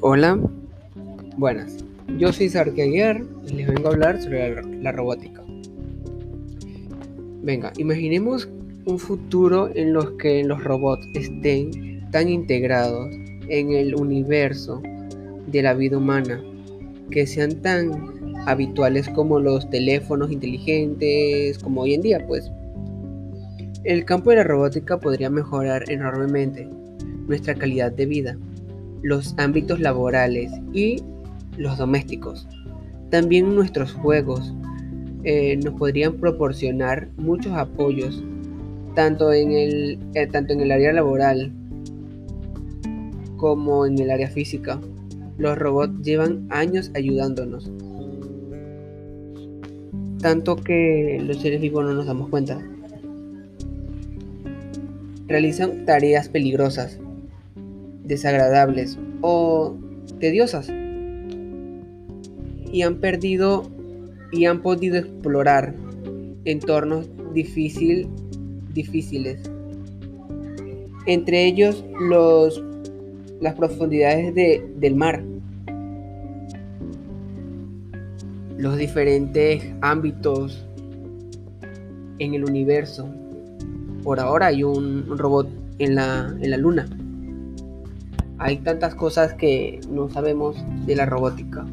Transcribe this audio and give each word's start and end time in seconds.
Hola, 0.00 0.38
buenas. 1.36 1.84
Yo 2.18 2.32
soy 2.32 2.48
Sarki 2.48 2.82
Aguiar 2.82 3.20
y 3.48 3.54
les 3.54 3.66
vengo 3.66 3.88
a 3.88 3.92
hablar 3.92 4.22
sobre 4.22 4.54
la, 4.54 4.62
la, 4.62 4.92
robótica. 4.92 5.42
Venga, 7.42 7.72
imaginemos 7.78 8.48
un 8.84 8.98
futuro 9.00 9.70
en 9.74 9.92
los 9.92 10.12
que 10.12 10.44
los 10.44 10.62
robots 10.62 11.04
estén 11.14 12.08
tan 12.12 12.28
integrados 12.28 13.10
en 13.48 13.72
el 13.72 13.96
universo 13.96 14.80
de 15.48 15.62
la 15.62 15.74
vida 15.74 15.98
humana, 15.98 16.44
que 17.10 17.26
sean 17.26 17.60
tan 17.60 17.90
habituales 18.46 19.08
como 19.08 19.40
los 19.40 19.68
teléfonos 19.68 20.30
inteligentes, 20.30 21.58
como 21.58 21.80
hoy 21.80 21.94
en 21.94 22.02
día, 22.02 22.24
pues. 22.24 22.52
El 23.82 24.04
campo 24.04 24.30
de 24.30 24.36
la 24.36 24.44
robótica 24.44 25.00
podría 25.00 25.28
mejorar 25.28 25.90
enormemente 25.90 26.68
nuestra 27.26 27.56
calidad 27.56 27.90
de 27.90 28.06
vida 28.06 28.38
los 29.02 29.34
ámbitos 29.38 29.80
laborales 29.80 30.50
y 30.72 31.02
los 31.56 31.78
domésticos. 31.78 32.46
También 33.10 33.54
nuestros 33.54 33.92
juegos 33.92 34.54
eh, 35.24 35.56
nos 35.56 35.74
podrían 35.74 36.14
proporcionar 36.14 37.08
muchos 37.16 37.52
apoyos, 37.52 38.22
tanto 38.94 39.32
en, 39.32 39.52
el, 39.52 39.98
eh, 40.14 40.26
tanto 40.26 40.52
en 40.52 40.60
el 40.60 40.72
área 40.72 40.92
laboral 40.92 41.52
como 43.36 43.86
en 43.86 43.98
el 43.98 44.10
área 44.10 44.28
física. 44.28 44.80
Los 45.36 45.56
robots 45.56 46.02
llevan 46.02 46.46
años 46.50 46.90
ayudándonos, 46.94 47.70
tanto 50.20 50.56
que 50.56 51.22
los 51.24 51.40
seres 51.40 51.60
vivos 51.60 51.84
no 51.84 51.94
nos 51.94 52.06
damos 52.06 52.28
cuenta. 52.28 52.60
Realizan 55.28 55.84
tareas 55.84 56.28
peligrosas 56.28 56.98
desagradables 58.08 58.98
o 59.20 59.76
tediosas 60.18 60.68
y 62.72 62.82
han 62.82 62.96
perdido 62.96 63.70
y 64.32 64.46
han 64.46 64.60
podido 64.60 64.96
explorar 64.96 65.74
entornos 66.44 67.08
difícil, 67.32 68.08
difíciles. 68.72 69.40
Entre 71.06 71.46
ellos 71.46 71.84
los, 72.00 72.62
las 73.40 73.54
profundidades 73.54 74.34
de, 74.34 74.66
del 74.76 74.94
mar, 74.94 75.22
los 78.58 78.76
diferentes 78.76 79.64
ámbitos 79.80 80.66
en 82.18 82.34
el 82.34 82.44
universo. 82.44 83.08
Por 84.02 84.20
ahora 84.20 84.46
hay 84.46 84.64
un, 84.64 85.10
un 85.10 85.18
robot 85.18 85.48
en 85.78 85.94
la, 85.94 86.36
en 86.40 86.50
la 86.50 86.56
luna. 86.56 86.88
Hay 88.40 88.58
tantas 88.58 88.94
cosas 88.94 89.34
que 89.34 89.80
no 89.90 90.08
sabemos 90.08 90.56
de 90.86 90.94
la 90.94 91.06
robótica. 91.06 91.66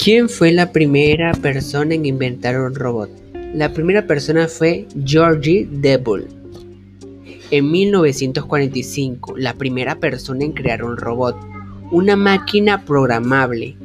¿Quién 0.00 0.28
fue 0.28 0.52
la 0.52 0.70
primera 0.70 1.32
persona 1.32 1.96
en 1.96 2.06
inventar 2.06 2.60
un 2.60 2.76
robot? 2.76 3.10
La 3.54 3.72
primera 3.72 4.06
persona 4.06 4.46
fue 4.46 4.86
Georgie 5.04 5.66
Devil. 5.68 6.28
En 7.50 7.72
1945, 7.72 9.36
la 9.36 9.54
primera 9.54 9.96
persona 9.96 10.44
en 10.44 10.52
crear 10.52 10.84
un 10.84 10.96
robot, 10.96 11.36
una 11.90 12.14
máquina 12.14 12.84
programable 12.84 13.76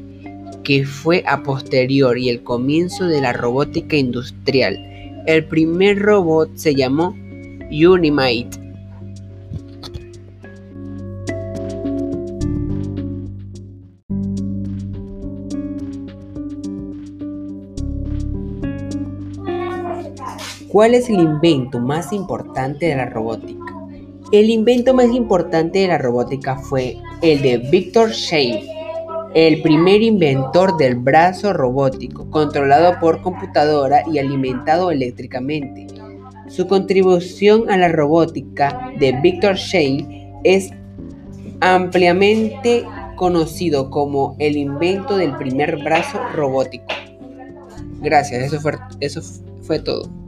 que 0.63 0.85
fue 0.85 1.23
a 1.27 1.43
posteriori 1.43 2.29
el 2.29 2.43
comienzo 2.43 3.05
de 3.05 3.21
la 3.21 3.33
robótica 3.33 3.95
industrial. 3.95 4.77
El 5.25 5.45
primer 5.45 5.99
robot 5.99 6.49
se 6.55 6.75
llamó 6.75 7.15
Unimate. 7.71 8.49
¿Cuál 20.67 20.93
es 20.93 21.09
el 21.09 21.19
invento 21.19 21.79
más 21.79 22.13
importante 22.13 22.85
de 22.85 22.95
la 22.95 23.05
robótica? 23.05 23.59
El 24.31 24.49
invento 24.49 24.93
más 24.93 25.11
importante 25.13 25.79
de 25.79 25.89
la 25.89 25.97
robótica 25.97 26.55
fue 26.57 26.97
el 27.21 27.41
de 27.41 27.57
Victor 27.57 28.11
Shane 28.11 28.80
el 29.33 29.61
primer 29.61 30.01
inventor 30.01 30.77
del 30.77 30.95
brazo 30.95 31.53
robótico, 31.53 32.29
controlado 32.29 32.99
por 32.99 33.21
computadora 33.21 34.03
y 34.11 34.19
alimentado 34.19 34.91
eléctricamente. 34.91 35.87
Su 36.49 36.67
contribución 36.67 37.69
a 37.69 37.77
la 37.77 37.87
robótica 37.87 38.91
de 38.99 39.13
Victor 39.21 39.55
Shane 39.55 40.33
es 40.43 40.71
ampliamente 41.61 42.83
conocido 43.15 43.89
como 43.89 44.35
el 44.39 44.57
invento 44.57 45.15
del 45.15 45.35
primer 45.37 45.77
brazo 45.83 46.19
robótico. 46.35 46.87
Gracias, 48.01 48.43
eso 48.43 48.59
fue, 48.59 48.73
eso 48.99 49.21
fue 49.61 49.79
todo. 49.79 50.20